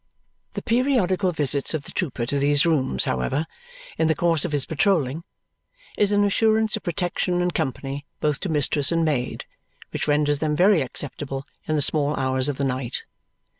The 0.53 0.63
periodical 0.63 1.31
visits 1.31 1.75
of 1.75 1.83
the 1.83 1.91
trooper 1.91 2.25
to 2.25 2.39
these 2.39 2.65
rooms, 2.65 3.03
however, 3.03 3.45
in 3.99 4.07
the 4.07 4.15
course 4.15 4.43
of 4.43 4.51
his 4.51 4.65
patrolling 4.65 5.23
is 5.95 6.11
an 6.11 6.23
assurance 6.23 6.75
of 6.75 6.81
protection 6.81 7.39
and 7.39 7.53
company 7.53 8.07
both 8.19 8.39
to 8.39 8.49
mistress 8.49 8.91
and 8.91 9.05
maid, 9.05 9.45
which 9.91 10.07
renders 10.07 10.39
them 10.39 10.55
very 10.55 10.81
acceptable 10.81 11.45
in 11.67 11.75
the 11.75 11.83
small 11.83 12.15
hours 12.15 12.47
of 12.49 12.57
the 12.57 12.63
night. 12.63 13.03